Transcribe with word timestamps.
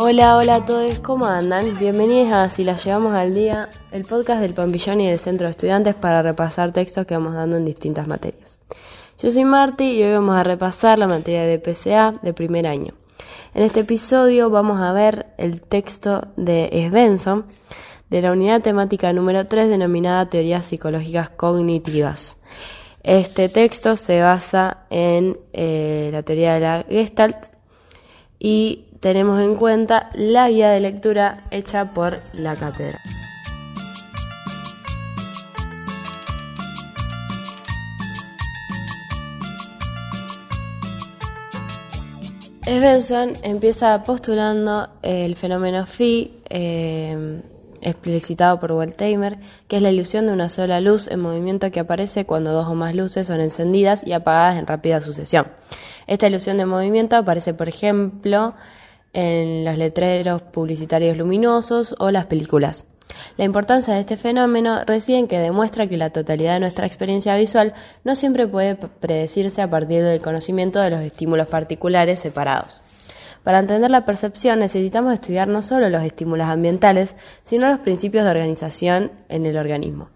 Hola, 0.00 0.36
hola 0.36 0.54
a 0.54 0.64
todos, 0.64 1.00
¿cómo 1.00 1.26
andan? 1.26 1.76
Bienvenidos 1.76 2.32
a 2.32 2.48
Si 2.50 2.62
la 2.62 2.74
llevamos 2.74 3.14
al 3.14 3.34
día, 3.34 3.68
el 3.90 4.04
podcast 4.04 4.40
del 4.40 4.54
Pampillón 4.54 5.00
y 5.00 5.08
del 5.08 5.18
Centro 5.18 5.48
de 5.48 5.50
Estudiantes 5.50 5.96
para 5.96 6.22
repasar 6.22 6.72
textos 6.72 7.04
que 7.04 7.14
vamos 7.14 7.34
dando 7.34 7.56
en 7.56 7.64
distintas 7.64 8.06
materias. 8.06 8.60
Yo 9.20 9.32
soy 9.32 9.44
Marti 9.44 9.90
y 9.90 10.04
hoy 10.04 10.12
vamos 10.12 10.36
a 10.36 10.44
repasar 10.44 11.00
la 11.00 11.08
materia 11.08 11.42
de 11.42 11.58
PCA 11.58 12.14
de 12.22 12.32
primer 12.32 12.68
año. 12.68 12.94
En 13.54 13.64
este 13.64 13.80
episodio 13.80 14.50
vamos 14.50 14.80
a 14.80 14.92
ver 14.92 15.34
el 15.36 15.62
texto 15.62 16.28
de 16.36 16.70
Svensson 16.88 17.46
de 18.08 18.22
la 18.22 18.30
unidad 18.30 18.62
temática 18.62 19.12
número 19.12 19.48
3 19.48 19.68
denominada 19.68 20.30
Teorías 20.30 20.66
Psicológicas 20.66 21.30
Cognitivas. 21.30 22.36
Este 23.02 23.48
texto 23.48 23.96
se 23.96 24.20
basa 24.20 24.86
en 24.90 25.40
eh, 25.52 26.10
la 26.12 26.22
teoría 26.22 26.54
de 26.54 26.60
la 26.60 26.84
Gestalt 26.88 27.48
y 28.38 28.84
tenemos 29.00 29.40
en 29.40 29.54
cuenta 29.54 30.10
la 30.14 30.48
guía 30.48 30.70
de 30.70 30.80
lectura 30.80 31.44
hecha 31.50 31.92
por 31.92 32.20
la 32.32 32.56
cátedra. 32.56 32.98
Svensson 42.64 43.32
empieza 43.42 44.02
postulando 44.02 44.90
el 45.00 45.36
fenómeno 45.36 45.86
phi 45.86 46.42
eh, 46.50 47.40
explicitado 47.80 48.60
por 48.60 48.72
Wertheimer, 48.72 49.38
que 49.68 49.76
es 49.76 49.82
la 49.82 49.90
ilusión 49.90 50.26
de 50.26 50.32
una 50.32 50.50
sola 50.50 50.80
luz 50.80 51.08
en 51.08 51.20
movimiento 51.20 51.70
que 51.70 51.80
aparece 51.80 52.26
cuando 52.26 52.52
dos 52.52 52.66
o 52.66 52.74
más 52.74 52.94
luces 52.94 53.26
son 53.26 53.40
encendidas 53.40 54.06
y 54.06 54.12
apagadas 54.12 54.58
en 54.58 54.66
rápida 54.66 55.00
sucesión. 55.00 55.46
Esta 56.06 56.26
ilusión 56.26 56.58
de 56.58 56.66
movimiento 56.66 57.16
aparece, 57.16 57.54
por 57.54 57.68
ejemplo, 57.68 58.54
en 59.12 59.64
los 59.64 59.76
letreros 59.76 60.42
publicitarios 60.42 61.16
luminosos 61.16 61.94
o 61.98 62.10
las 62.10 62.26
películas. 62.26 62.84
La 63.36 63.44
importancia 63.44 63.94
de 63.94 64.00
este 64.00 64.16
fenómeno 64.16 64.84
reside 64.86 65.18
en 65.18 65.28
que 65.28 65.38
demuestra 65.38 65.86
que 65.86 65.96
la 65.96 66.10
totalidad 66.10 66.54
de 66.54 66.60
nuestra 66.60 66.86
experiencia 66.86 67.36
visual 67.36 67.74
no 68.04 68.14
siempre 68.14 68.46
puede 68.46 68.76
predecirse 68.76 69.62
a 69.62 69.70
partir 69.70 70.04
del 70.04 70.20
conocimiento 70.20 70.80
de 70.80 70.90
los 70.90 71.00
estímulos 71.00 71.48
particulares 71.48 72.20
separados. 72.20 72.82
Para 73.44 73.60
entender 73.60 73.90
la 73.90 74.04
percepción 74.04 74.58
necesitamos 74.58 75.14
estudiar 75.14 75.48
no 75.48 75.62
solo 75.62 75.88
los 75.88 76.02
estímulos 76.02 76.48
ambientales, 76.48 77.16
sino 77.44 77.68
los 77.68 77.78
principios 77.78 78.24
de 78.24 78.30
organización 78.30 79.12
en 79.28 79.46
el 79.46 79.56
organismo. 79.56 80.10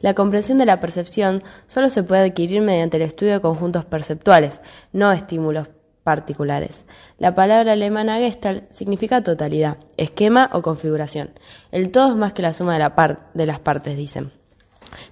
La 0.00 0.14
comprensión 0.14 0.58
de 0.58 0.66
la 0.66 0.80
percepción 0.80 1.42
solo 1.66 1.90
se 1.90 2.04
puede 2.04 2.28
adquirir 2.28 2.62
mediante 2.62 2.96
el 2.96 3.02
estudio 3.02 3.32
de 3.32 3.40
conjuntos 3.40 3.84
perceptuales, 3.84 4.60
no 4.92 5.10
estímulos 5.12 5.68
particulares. 6.08 6.86
La 7.18 7.34
palabra 7.34 7.72
alemana 7.72 8.16
Gestalt 8.16 8.64
significa 8.72 9.22
totalidad, 9.22 9.76
esquema 9.98 10.48
o 10.54 10.62
configuración. 10.62 11.32
El 11.70 11.90
todo 11.90 12.08
es 12.08 12.16
más 12.16 12.32
que 12.32 12.40
la 12.40 12.54
suma 12.54 12.72
de, 12.72 12.78
la 12.78 13.18
de 13.34 13.44
las 13.46 13.60
partes, 13.60 13.94
dicen. 13.94 14.32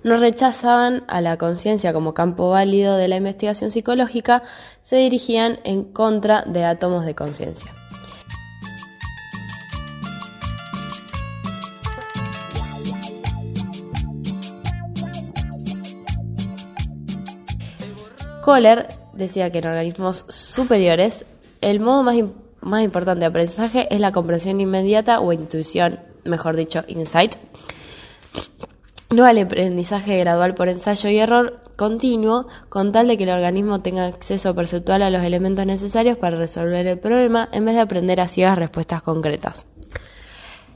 No 0.02 0.16
rechazaban 0.16 1.04
a 1.06 1.20
la 1.20 1.36
conciencia 1.36 1.92
como 1.92 2.14
campo 2.14 2.48
válido 2.48 2.96
de 2.96 3.08
la 3.08 3.16
investigación 3.16 3.70
psicológica, 3.70 4.42
se 4.80 4.96
dirigían 4.96 5.58
en 5.64 5.84
contra 5.84 6.44
de 6.46 6.64
átomos 6.64 7.04
de 7.04 7.14
conciencia. 7.14 7.70
Kohler 18.40 19.05
decía 19.16 19.50
que 19.50 19.58
en 19.58 19.66
organismos 19.66 20.24
superiores 20.28 21.24
el 21.60 21.80
modo 21.80 22.02
más, 22.02 22.16
más 22.60 22.84
importante 22.84 23.20
de 23.20 23.26
aprendizaje 23.26 23.92
es 23.94 24.00
la 24.00 24.12
comprensión 24.12 24.60
inmediata 24.60 25.20
o 25.20 25.32
intuición, 25.32 26.00
mejor 26.24 26.56
dicho, 26.56 26.84
insight. 26.88 27.34
No 29.10 29.26
el 29.26 29.38
aprendizaje 29.38 30.18
gradual 30.18 30.54
por 30.54 30.68
ensayo 30.68 31.08
y 31.10 31.18
error 31.18 31.60
continuo, 31.76 32.48
con 32.68 32.90
tal 32.90 33.06
de 33.06 33.16
que 33.16 33.24
el 33.24 33.30
organismo 33.30 33.80
tenga 33.80 34.06
acceso 34.06 34.54
perceptual 34.54 35.02
a 35.02 35.10
los 35.10 35.22
elementos 35.22 35.64
necesarios 35.64 36.18
para 36.18 36.36
resolver 36.36 36.86
el 36.86 36.98
problema, 36.98 37.48
en 37.52 37.64
vez 37.64 37.76
de 37.76 37.82
aprender 37.82 38.20
a 38.20 38.28
ciegas 38.28 38.58
respuestas 38.58 39.02
concretas. 39.02 39.66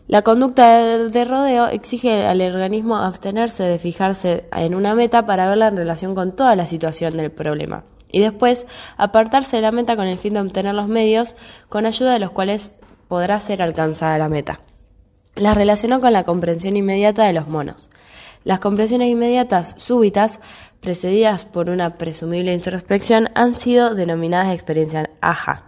La 0.06 0.22
conducta 0.22 0.68
de 1.08 1.24
rodeo 1.24 1.68
exige 1.68 2.26
al 2.26 2.40
organismo 2.40 2.96
abstenerse 2.96 3.62
de 3.62 3.78
fijarse 3.78 4.44
en 4.52 4.74
una 4.74 4.94
meta 4.94 5.26
para 5.26 5.48
verla 5.48 5.68
en 5.68 5.76
relación 5.76 6.14
con 6.14 6.34
toda 6.34 6.56
la 6.56 6.66
situación 6.66 7.16
del 7.16 7.30
problema 7.30 7.84
y 8.12 8.20
después 8.20 8.66
apartarse 8.96 9.56
de 9.56 9.62
la 9.62 9.72
meta 9.72 9.96
con 9.96 10.06
el 10.06 10.18
fin 10.18 10.34
de 10.34 10.40
obtener 10.40 10.74
los 10.74 10.88
medios 10.88 11.36
con 11.68 11.86
ayuda 11.86 12.12
de 12.12 12.18
los 12.18 12.30
cuales 12.30 12.72
podrá 13.08 13.40
ser 13.40 13.62
alcanzada 13.62 14.18
la 14.18 14.28
meta. 14.28 14.60
La 15.36 15.54
relacionó 15.54 16.00
con 16.00 16.12
la 16.12 16.24
comprensión 16.24 16.76
inmediata 16.76 17.24
de 17.24 17.32
los 17.32 17.48
monos. 17.48 17.90
Las 18.44 18.60
comprensiones 18.60 19.08
inmediatas 19.08 19.74
súbitas, 19.76 20.40
precedidas 20.80 21.44
por 21.44 21.68
una 21.68 21.98
presumible 21.98 22.54
introspección, 22.54 23.28
han 23.34 23.54
sido 23.54 23.94
denominadas 23.94 24.54
experiencias 24.54 25.08
AHA. 25.20 25.64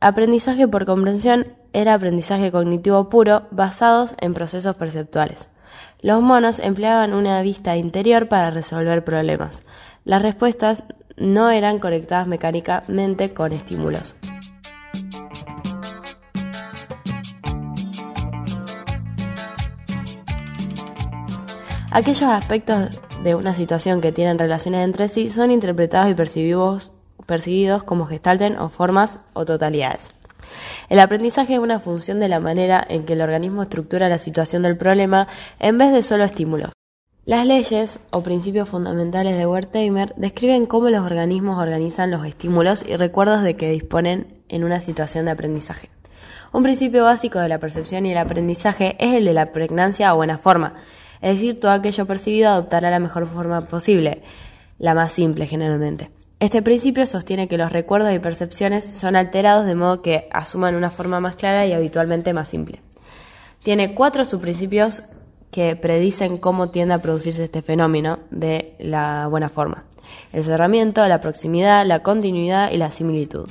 Aprendizaje 0.00 0.68
por 0.68 0.86
comprensión 0.86 1.46
era 1.72 1.94
aprendizaje 1.94 2.52
cognitivo 2.52 3.08
puro 3.08 3.48
basados 3.50 4.14
en 4.20 4.34
procesos 4.34 4.76
perceptuales. 4.76 5.50
Los 6.00 6.22
monos 6.22 6.58
empleaban 6.58 7.14
una 7.14 7.42
vista 7.42 7.76
interior 7.76 8.28
para 8.28 8.50
resolver 8.50 9.04
problemas. 9.04 9.62
Las 10.06 10.22
respuestas 10.22 10.84
no 11.16 11.50
eran 11.50 11.80
conectadas 11.80 12.28
mecánicamente 12.28 13.34
con 13.34 13.52
estímulos. 13.52 14.14
Aquellos 21.90 22.22
aspectos 22.22 23.00
de 23.24 23.34
una 23.34 23.52
situación 23.52 24.00
que 24.00 24.12
tienen 24.12 24.38
relaciones 24.38 24.84
entre 24.84 25.08
sí 25.08 25.28
son 25.28 25.50
interpretados 25.50 26.08
y 26.08 26.14
percibidos, 26.14 27.82
como 27.82 28.06
gestalten 28.06 28.58
o 28.58 28.68
formas 28.68 29.18
o 29.32 29.44
totalidades. 29.44 30.12
El 30.88 31.00
aprendizaje 31.00 31.54
es 31.54 31.58
una 31.58 31.80
función 31.80 32.20
de 32.20 32.28
la 32.28 32.38
manera 32.38 32.86
en 32.88 33.06
que 33.06 33.14
el 33.14 33.22
organismo 33.22 33.62
estructura 33.62 34.08
la 34.08 34.20
situación 34.20 34.62
del 34.62 34.76
problema 34.76 35.26
en 35.58 35.78
vez 35.78 35.92
de 35.92 36.04
solo 36.04 36.22
estímulos. 36.22 36.75
Las 37.26 37.44
leyes 37.44 37.98
o 38.12 38.22
principios 38.22 38.68
fundamentales 38.68 39.36
de 39.36 39.48
Wertheimer 39.48 40.14
describen 40.14 40.64
cómo 40.64 40.90
los 40.90 41.04
organismos 41.04 41.58
organizan 41.58 42.12
los 42.12 42.24
estímulos 42.24 42.84
y 42.86 42.94
recuerdos 42.94 43.42
de 43.42 43.56
que 43.56 43.68
disponen 43.68 44.28
en 44.48 44.62
una 44.62 44.80
situación 44.80 45.24
de 45.24 45.32
aprendizaje. 45.32 45.90
Un 46.52 46.62
principio 46.62 47.02
básico 47.02 47.40
de 47.40 47.48
la 47.48 47.58
percepción 47.58 48.06
y 48.06 48.12
el 48.12 48.18
aprendizaje 48.18 48.94
es 49.00 49.14
el 49.14 49.24
de 49.24 49.34
la 49.34 49.50
pregnancia 49.50 50.14
o 50.14 50.18
buena 50.18 50.38
forma, 50.38 50.74
es 51.20 51.40
decir, 51.40 51.58
todo 51.58 51.72
aquello 51.72 52.06
percibido 52.06 52.48
adoptará 52.48 52.90
la 52.90 53.00
mejor 53.00 53.26
forma 53.26 53.62
posible, 53.62 54.22
la 54.78 54.94
más 54.94 55.10
simple 55.10 55.48
generalmente. 55.48 56.10
Este 56.38 56.62
principio 56.62 57.06
sostiene 57.06 57.48
que 57.48 57.58
los 57.58 57.72
recuerdos 57.72 58.14
y 58.14 58.20
percepciones 58.20 58.84
son 58.84 59.16
alterados 59.16 59.66
de 59.66 59.74
modo 59.74 60.00
que 60.00 60.28
asuman 60.30 60.76
una 60.76 60.90
forma 60.90 61.18
más 61.18 61.34
clara 61.34 61.66
y 61.66 61.72
habitualmente 61.72 62.32
más 62.32 62.48
simple. 62.48 62.82
Tiene 63.64 63.96
cuatro 63.96 64.24
subprincipios 64.24 65.02
que 65.56 65.74
predicen 65.74 66.36
cómo 66.36 66.68
tiende 66.68 66.92
a 66.92 66.98
producirse 66.98 67.44
este 67.44 67.62
fenómeno 67.62 68.18
de 68.28 68.74
la 68.78 69.26
buena 69.30 69.48
forma. 69.48 69.84
El 70.30 70.44
cerramiento, 70.44 71.08
la 71.08 71.22
proximidad, 71.22 71.86
la 71.86 72.02
continuidad 72.02 72.70
y 72.72 72.76
la 72.76 72.90
similitud. 72.90 73.48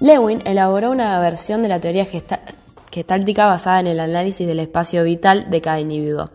Lewin 0.00 0.42
elaboró 0.44 0.90
una 0.90 1.20
versión 1.20 1.62
de 1.62 1.68
la 1.68 1.78
teoría 1.78 2.04
gestáltica 2.90 3.46
basada 3.46 3.78
en 3.78 3.86
el 3.86 4.00
análisis 4.00 4.44
del 4.44 4.58
espacio 4.58 5.04
vital 5.04 5.50
de 5.50 5.60
cada 5.60 5.78
individuo 5.78 6.30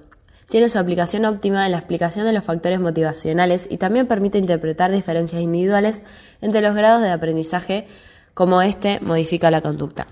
tiene 0.51 0.69
su 0.69 0.77
aplicación 0.77 1.24
óptima 1.24 1.65
en 1.65 1.71
la 1.71 1.77
explicación 1.77 2.25
de 2.25 2.33
los 2.33 2.44
factores 2.44 2.80
motivacionales 2.80 3.68
y 3.71 3.77
también 3.77 4.06
permite 4.06 4.38
interpretar 4.38 4.92
diferencias 4.92 5.42
individuales 5.42 6.03
entre 6.42 6.62
los 6.62 6.75
grados 6.75 7.01
de 7.01 7.09
aprendizaje, 7.09 7.88
como 8.33 8.62
éste 8.62 9.00
modifica 9.01 9.50
la 9.50 9.62
conducta. 9.62 10.07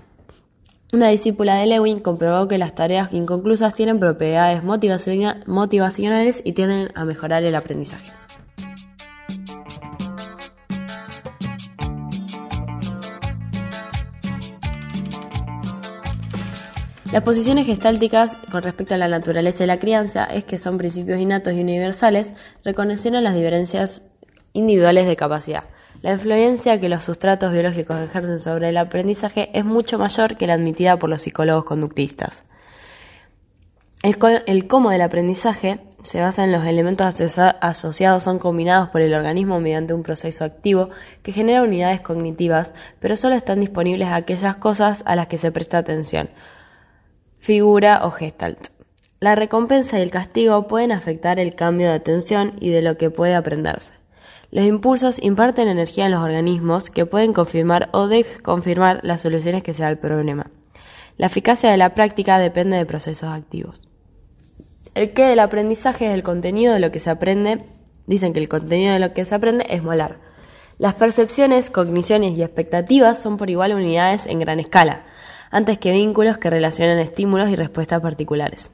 Una 0.94 1.08
discípula 1.08 1.56
de 1.56 1.66
Lewin 1.66 2.00
comprobó 2.00 2.48
que 2.48 2.56
las 2.56 2.74
tareas 2.74 3.12
inconclusas 3.12 3.74
tienen 3.74 4.00
propiedades 4.00 4.64
motivacionales 4.64 6.40
y 6.42 6.52
tienden 6.52 6.88
a 6.94 7.04
mejorar 7.04 7.44
el 7.44 7.54
aprendizaje. 7.54 8.10
Las 17.12 17.24
posiciones 17.24 17.66
gestálticas 17.66 18.36
con 18.52 18.62
respecto 18.62 18.94
a 18.94 18.96
la 18.96 19.08
naturaleza 19.08 19.64
de 19.64 19.66
la 19.66 19.80
crianza 19.80 20.24
es 20.26 20.44
que 20.44 20.58
son 20.58 20.78
principios 20.78 21.18
innatos 21.18 21.54
y 21.54 21.60
universales, 21.60 22.32
reconociendo 22.64 23.20
las 23.20 23.34
diferencias 23.34 24.02
individuales 24.52 25.08
de 25.08 25.16
capacidad. 25.16 25.64
La 26.02 26.12
influencia 26.12 26.78
que 26.78 26.88
los 26.88 27.02
sustratos 27.02 27.52
biológicos 27.52 27.98
ejercen 27.98 28.38
sobre 28.38 28.68
el 28.68 28.76
aprendizaje 28.76 29.50
es 29.58 29.64
mucho 29.64 29.98
mayor 29.98 30.36
que 30.36 30.46
la 30.46 30.54
admitida 30.54 31.00
por 31.00 31.10
los 31.10 31.22
psicólogos 31.22 31.64
conductistas. 31.64 32.44
El, 34.04 34.68
cómo 34.68 34.90
del 34.90 35.02
aprendizaje 35.02 35.80
se 36.04 36.20
basa 36.20 36.44
en 36.44 36.52
los 36.52 36.64
elementos 36.64 37.20
asociados 37.60 38.22
son 38.22 38.38
combinados 38.38 38.88
por 38.90 39.00
el 39.00 39.14
organismo 39.14 39.58
mediante 39.58 39.94
un 39.94 40.04
proceso 40.04 40.44
activo 40.44 40.90
que 41.24 41.32
genera 41.32 41.64
unidades 41.64 42.02
cognitivas, 42.02 42.72
pero 43.00 43.16
solo 43.16 43.34
están 43.34 43.58
disponibles 43.58 44.08
aquellas 44.10 44.56
cosas 44.56 45.02
a 45.06 45.16
las 45.16 45.26
que 45.26 45.38
se 45.38 45.50
presta 45.50 45.78
atención. 45.78 46.30
Figura 47.40 48.02
o 48.04 48.10
gestalt. 48.10 48.68
La 49.18 49.34
recompensa 49.34 49.98
y 49.98 50.02
el 50.02 50.10
castigo 50.10 50.68
pueden 50.68 50.92
afectar 50.92 51.40
el 51.40 51.54
cambio 51.54 51.88
de 51.88 51.94
atención 51.94 52.52
y 52.60 52.68
de 52.68 52.82
lo 52.82 52.98
que 52.98 53.08
puede 53.08 53.34
aprenderse. 53.34 53.94
Los 54.50 54.66
impulsos 54.66 55.18
imparten 55.22 55.66
energía 55.66 56.04
en 56.04 56.10
los 56.10 56.22
organismos 56.22 56.90
que 56.90 57.06
pueden 57.06 57.32
confirmar 57.32 57.88
o 57.92 58.08
desconfirmar 58.08 59.00
las 59.04 59.22
soluciones 59.22 59.62
que 59.62 59.72
se 59.72 59.82
da 59.82 59.88
el 59.88 59.96
problema. 59.96 60.50
La 61.16 61.28
eficacia 61.28 61.70
de 61.70 61.78
la 61.78 61.94
práctica 61.94 62.38
depende 62.38 62.76
de 62.76 62.84
procesos 62.84 63.30
activos. 63.30 63.80
El 64.94 65.14
que 65.14 65.24
del 65.24 65.38
aprendizaje 65.38 66.08
es 66.08 66.12
el 66.12 66.22
contenido 66.22 66.74
de 66.74 66.80
lo 66.80 66.92
que 66.92 67.00
se 67.00 67.08
aprende. 67.08 67.64
Dicen 68.06 68.34
que 68.34 68.40
el 68.40 68.50
contenido 68.50 68.92
de 68.92 69.00
lo 69.00 69.14
que 69.14 69.24
se 69.24 69.34
aprende 69.34 69.64
es 69.70 69.82
molar. 69.82 70.18
Las 70.76 70.92
percepciones, 70.92 71.70
cogniciones 71.70 72.36
y 72.36 72.42
expectativas 72.42 73.18
son 73.18 73.38
por 73.38 73.48
igual 73.48 73.72
unidades 73.72 74.26
en 74.26 74.40
gran 74.40 74.60
escala, 74.60 75.06
antes 75.50 75.78
que 75.78 75.92
vínculos 75.92 76.38
que 76.38 76.50
relacionan 76.50 76.98
estímulos 76.98 77.50
y 77.50 77.56
respuestas 77.56 78.00
particulares. 78.00 78.70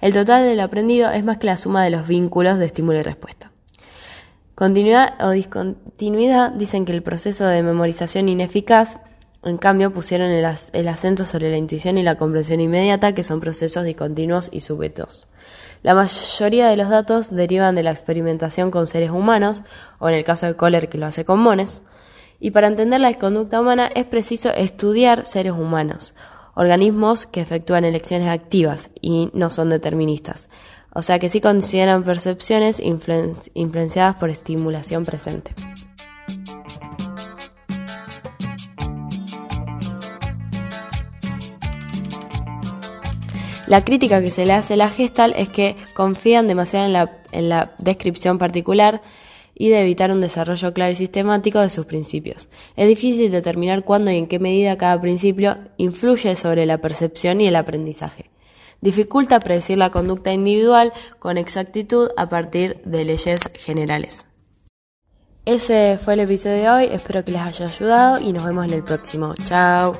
El 0.00 0.12
total 0.12 0.44
del 0.44 0.60
aprendido 0.60 1.10
es 1.10 1.24
más 1.24 1.38
que 1.38 1.46
la 1.46 1.56
suma 1.56 1.84
de 1.84 1.90
los 1.90 2.06
vínculos 2.06 2.58
de 2.58 2.66
estímulo 2.66 2.98
y 2.98 3.02
respuesta. 3.02 3.50
Continuidad 4.54 5.14
o 5.24 5.30
discontinuidad 5.30 6.50
dicen 6.50 6.84
que 6.84 6.92
el 6.92 7.02
proceso 7.02 7.46
de 7.46 7.62
memorización 7.62 8.28
ineficaz, 8.28 8.98
en 9.44 9.56
cambio, 9.56 9.92
pusieron 9.92 10.32
el, 10.32 10.44
acento 10.88 11.24
sobre 11.24 11.50
la 11.50 11.56
intuición 11.56 11.96
y 11.96 12.02
la 12.02 12.16
comprensión 12.16 12.60
inmediata, 12.60 13.14
que 13.14 13.22
son 13.22 13.38
procesos 13.38 13.84
discontinuos 13.84 14.48
y 14.50 14.60
súbitos. 14.62 15.28
La 15.84 15.94
mayoría 15.94 16.66
de 16.66 16.76
los 16.76 16.88
datos 16.88 17.30
derivan 17.30 17.76
de 17.76 17.84
la 17.84 17.92
experimentación 17.92 18.72
con 18.72 18.88
seres 18.88 19.10
humanos, 19.10 19.62
o 20.00 20.08
en 20.08 20.16
el 20.16 20.24
caso 20.24 20.46
de 20.46 20.54
Kohler 20.54 20.88
que 20.88 20.98
lo 20.98 21.06
hace 21.06 21.24
con 21.24 21.38
mones, 21.38 21.82
y 22.40 22.50
para 22.52 22.68
entender 22.68 23.00
la 23.00 23.14
conducta 23.14 23.60
humana 23.60 23.90
es 23.94 24.04
preciso 24.04 24.50
estudiar 24.50 25.26
seres 25.26 25.52
humanos, 25.52 26.14
organismos 26.54 27.26
que 27.26 27.40
efectúan 27.40 27.84
elecciones 27.84 28.28
activas 28.28 28.90
y 29.00 29.30
no 29.32 29.50
son 29.50 29.70
deterministas, 29.70 30.48
o 30.94 31.02
sea 31.02 31.18
que 31.18 31.28
sí 31.28 31.40
consideran 31.40 32.04
percepciones 32.04 32.80
influenciadas 32.80 34.16
por 34.16 34.30
estimulación 34.30 35.04
presente. 35.04 35.52
La 43.66 43.84
crítica 43.84 44.22
que 44.22 44.30
se 44.30 44.46
le 44.46 44.54
hace 44.54 44.74
a 44.74 44.76
la 44.78 44.88
Gestal 44.88 45.34
es 45.36 45.50
que 45.50 45.76
confían 45.92 46.48
demasiado 46.48 46.86
en 46.86 46.94
la, 46.94 47.10
en 47.32 47.50
la 47.50 47.74
descripción 47.78 48.38
particular 48.38 49.02
y 49.58 49.68
de 49.70 49.80
evitar 49.80 50.12
un 50.12 50.20
desarrollo 50.20 50.72
claro 50.72 50.92
y 50.92 50.96
sistemático 50.96 51.60
de 51.60 51.68
sus 51.68 51.84
principios. 51.84 52.48
Es 52.76 52.88
difícil 52.88 53.30
determinar 53.30 53.84
cuándo 53.84 54.10
y 54.12 54.16
en 54.16 54.28
qué 54.28 54.38
medida 54.38 54.78
cada 54.78 54.98
principio 55.00 55.58
influye 55.76 56.36
sobre 56.36 56.64
la 56.64 56.78
percepción 56.78 57.40
y 57.40 57.48
el 57.48 57.56
aprendizaje. 57.56 58.30
Dificulta 58.80 59.40
predecir 59.40 59.76
la 59.76 59.90
conducta 59.90 60.32
individual 60.32 60.92
con 61.18 61.36
exactitud 61.36 62.10
a 62.16 62.28
partir 62.28 62.80
de 62.84 63.04
leyes 63.04 63.50
generales. 63.54 64.26
Ese 65.44 65.98
fue 65.98 66.14
el 66.14 66.20
episodio 66.20 66.56
de 66.56 66.70
hoy, 66.70 66.88
espero 66.92 67.24
que 67.24 67.32
les 67.32 67.40
haya 67.40 67.66
ayudado 67.66 68.20
y 68.20 68.32
nos 68.32 68.44
vemos 68.44 68.66
en 68.66 68.74
el 68.74 68.84
próximo. 68.84 69.34
Chao. 69.46 69.98